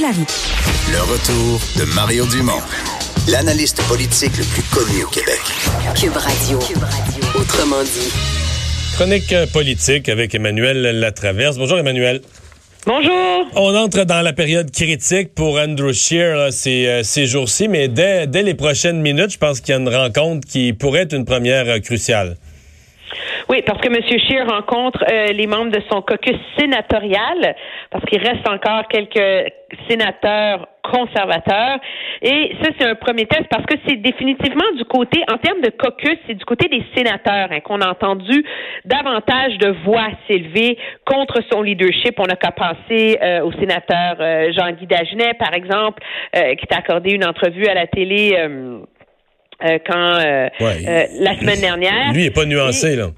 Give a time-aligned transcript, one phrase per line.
[0.00, 2.60] Le retour de Mario Dumont,
[3.26, 5.40] l'analyste politique le plus connu au Québec.
[5.96, 6.60] Cube Radio.
[7.34, 8.12] Autrement dit.
[8.94, 11.58] Chronique politique avec Emmanuel Latraverse.
[11.58, 12.20] Bonjour Emmanuel.
[12.86, 13.48] Bonjour.
[13.56, 17.88] On entre dans la période critique pour Andrew Scheer là, ces, euh, ces jours-ci, mais
[17.88, 21.12] dès, dès les prochaines minutes, je pense qu'il y a une rencontre qui pourrait être
[21.12, 22.36] une première euh, cruciale.
[23.50, 24.02] Oui, parce que M.
[24.02, 27.56] Scheer rencontre euh, les membres de son caucus sénatorial,
[27.90, 29.52] parce qu'il reste encore quelques
[29.88, 31.78] sénateurs conservateurs.
[32.20, 35.70] Et ça, c'est un premier test parce que c'est définitivement du côté, en termes de
[35.70, 38.44] caucus, c'est du côté des sénateurs hein, qu'on a entendu
[38.84, 40.76] davantage de voix s'élever
[41.06, 42.18] contre son leadership.
[42.18, 47.12] On n'a qu'à penser euh, au sénateur euh, Jean-Guy Dagenet, par exemple, qui t'a accordé
[47.12, 48.36] une entrevue à la télé.
[49.60, 52.12] quand la semaine dernière.
[52.12, 53.08] Lui est pas nuancé, là.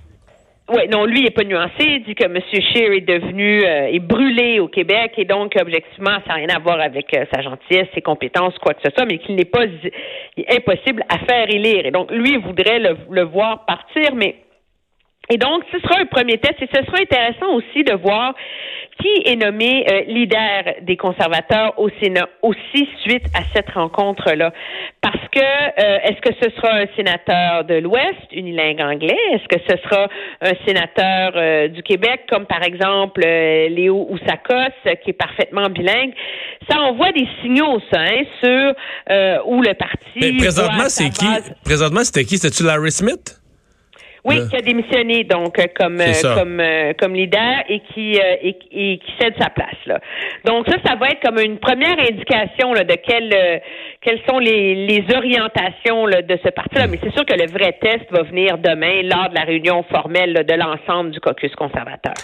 [0.72, 1.72] Oui, non, lui, il n'est pas nuancé.
[1.80, 2.38] Il dit que M.
[2.40, 6.60] Scheer est devenu euh, est brûlé au Québec et donc, objectivement, ça n'a rien à
[6.60, 9.64] voir avec euh, sa gentillesse, ses compétences, quoi que ce soit, mais qu'il n'est pas
[10.48, 11.86] impossible à faire élire.
[11.86, 14.36] Et donc, lui, il voudrait le, le voir partir, mais
[15.30, 18.34] et donc, ce sera un premier test et ce sera intéressant aussi de voir
[19.00, 24.52] qui est nommé euh, leader des conservateurs au Sénat aussi suite à cette rencontre-là.
[25.00, 29.16] Parce que euh, est-ce que ce sera un sénateur de l'Ouest, unilingue anglais?
[29.32, 30.08] Est-ce que ce sera
[30.42, 36.12] un sénateur euh, du Québec, comme par exemple Léo Oussakos, qui est parfaitement bilingue?
[36.68, 40.20] Ça envoie des signaux, ça, hein, sur où le parti.
[40.20, 41.26] Mais présentement, c'est qui?
[41.64, 42.36] Présentement, c'était qui?
[42.36, 43.39] C'était-tu Larry Smith?
[44.24, 48.54] Oui, qui a démissionné donc euh, comme euh, comme euh, comme leader et qui et,
[48.98, 49.98] qui cède sa place là.
[50.44, 53.62] Donc ça, ça va être comme une première indication là, de quelles
[54.02, 56.86] quelles sont les, les orientations là, de ce parti-là.
[56.86, 60.44] Mais c'est sûr que le vrai test va venir demain lors de la réunion formelle
[60.46, 62.14] de l'ensemble du caucus conservateur.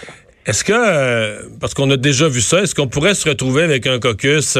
[0.45, 3.99] Est-ce que parce qu'on a déjà vu ça, est-ce qu'on pourrait se retrouver avec un
[3.99, 4.57] caucus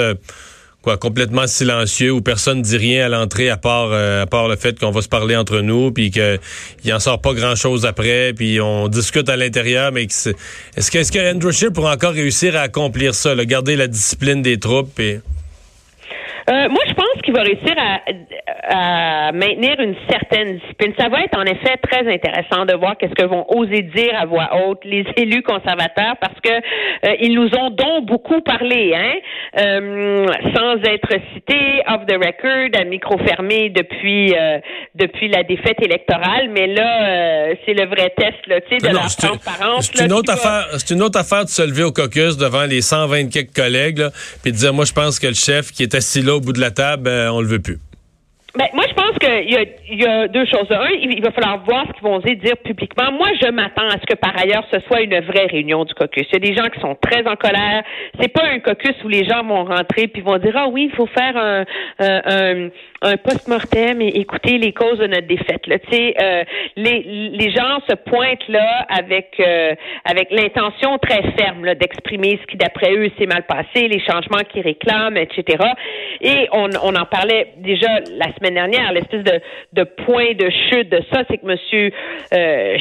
[0.95, 4.79] complètement silencieux où personne dit rien à l'entrée à part euh, à part le fait
[4.79, 8.61] qu'on va se parler entre nous puis qu'il en sort pas grand chose après puis
[8.61, 12.61] on discute à l'intérieur mais est-ce que est-ce que Andrew Scheer pourra encore réussir à
[12.61, 15.01] accomplir ça, garder la discipline des troupes
[16.49, 17.99] euh, moi, je pense qu'il va réussir à,
[18.69, 20.93] à, maintenir une certaine discipline.
[20.97, 24.25] Ça va être en effet très intéressant de voir qu'est-ce que vont oser dire à
[24.25, 29.15] voix haute les élus conservateurs parce que euh, ils nous ont donc beaucoup parlé, hein,
[29.59, 30.25] euh,
[30.55, 34.33] sans être cités off the record, à micro fermé depuis
[34.95, 36.49] depuis la défaite électorale.
[36.49, 39.91] Mais là, c'est le vrai test, là, tu sais, de la transparence.
[39.93, 40.67] C'est une autre affaire.
[40.77, 44.11] C'est une autre affaire de se lever au caucus devant les 120 quelques collègues, là,
[44.41, 46.53] puis de dire, moi, je pense que le chef qui est assis là au bout
[46.53, 47.79] de la table, euh, on le veut plus.
[48.57, 50.65] Ben, moi, je pense qu'il y a, y a deux choses.
[50.71, 53.11] Un, il va falloir voir ce qu'ils vont dire publiquement.
[53.11, 56.25] Moi, je m'attends à ce que, par ailleurs, ce soit une vraie réunion du caucus.
[56.31, 57.83] Il y a des gens qui sont très en colère.
[58.19, 60.95] C'est pas un caucus où les gens vont rentrer puis vont dire, ah oui, il
[60.95, 61.65] faut faire un,
[61.99, 62.69] un,
[63.03, 65.67] un post-mortem et écouter les causes de notre défaite.
[65.67, 65.75] Là.
[65.77, 66.43] Euh,
[66.75, 72.47] les, les gens se pointent là avec, euh, avec l'intention très ferme là, d'exprimer ce
[72.47, 75.63] qui, d'après eux, s'est mal passé, les changements qu'ils réclament, etc.
[76.21, 79.39] Et on, on en parlait déjà la semaine dernière, l'espèce de,
[79.73, 81.91] de point de chute de ça, c'est que M.
[82.33, 82.77] Euh,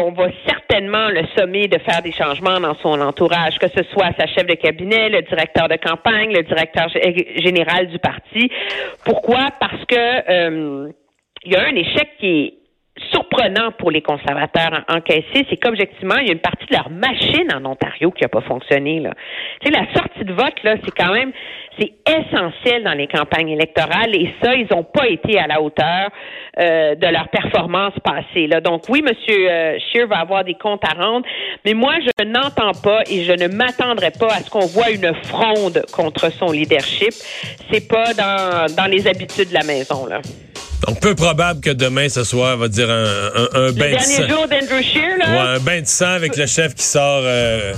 [0.00, 4.10] on va certainement le sommer de faire des changements dans son entourage, que ce soit
[4.18, 8.50] sa chef de cabinet, le directeur de campagne, le directeur général du parti.
[9.04, 9.48] Pourquoi?
[9.60, 10.88] Parce que euh,
[11.44, 12.54] il y a un échec qui est
[13.10, 17.48] surprenant pour les conservateurs encaissés, c'est qu'objectivement, il y a une partie de leur machine
[17.54, 19.00] en Ontario qui n'a pas fonctionné.
[19.00, 19.14] Là.
[19.60, 21.32] Tu sais, la sortie de vote, là, c'est quand même
[21.78, 26.10] c'est essentiel dans les campagnes électorales et ça, ils n'ont pas été à la hauteur
[26.58, 28.46] euh, de leur performance passée.
[28.46, 28.60] Là.
[28.60, 29.14] Donc oui, M.
[29.30, 31.26] Euh, Scheer va avoir des comptes à rendre,
[31.64, 35.14] mais moi, je n'entends pas et je ne m'attendrai pas à ce qu'on voit une
[35.24, 37.12] fronde contre son leadership.
[37.70, 40.06] C'est pas dans, dans les habitudes de la maison.
[40.06, 40.20] Là.
[40.86, 44.00] Donc, peu probable que demain, ce soit, on va dire, un, un, un bain de
[44.00, 44.28] sang.
[44.28, 45.26] jour d'Andrew Scheer, là?
[45.30, 47.72] Ouais, un bain de sang avec le chef qui sort euh,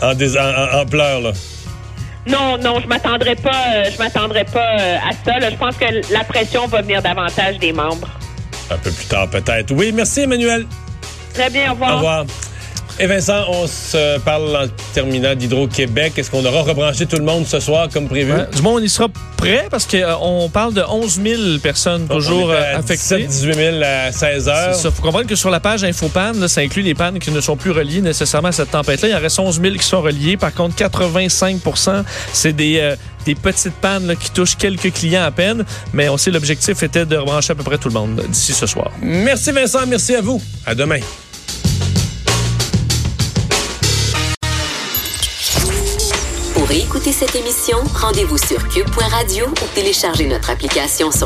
[0.00, 1.32] en, en, en, pleurs, là.
[2.26, 5.38] Non, non, je m'attendrai pas, euh, je m'attendrai pas euh, à ça.
[5.38, 5.50] Là.
[5.50, 8.08] Je pense que la pression va venir davantage des membres.
[8.70, 9.72] Un peu plus tard, peut-être.
[9.72, 10.66] Oui, merci, Emmanuel.
[11.34, 11.92] Très bien, au revoir.
[11.92, 12.24] Au revoir.
[12.98, 16.14] Et Vincent, on se parle en terminant d'Hydro-Québec.
[16.16, 18.32] Est-ce qu'on aura rebranché tout le monde ce soir comme prévu?
[18.54, 23.24] du monde, il sera prêt parce qu'on parle de 11 000 personnes toujours euh, affectées.
[23.24, 24.76] 18 000 à 16 heures.
[24.82, 27.56] Il faut comprendre que sur la page InfoPan, ça inclut les pannes qui ne sont
[27.56, 29.08] plus reliées nécessairement à cette tempête-là.
[29.08, 30.38] Il en reste 11 000 qui sont reliés.
[30.38, 32.02] Par contre, 85%
[32.32, 32.78] c'est des...
[32.80, 32.96] Euh,
[33.26, 37.16] des petites pannes qui touchent quelques clients à peine, mais on sait l'objectif était de
[37.16, 38.92] rebrancher à peu près tout le monde d'ici ce soir.
[39.02, 40.40] Merci Vincent, merci à vous.
[40.64, 41.00] À demain.
[46.66, 51.24] Pour écouter cette émission, rendez-vous sur cube.radio ou téléchargez notre application sur